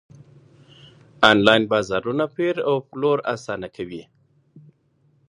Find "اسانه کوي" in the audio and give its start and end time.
3.33-4.03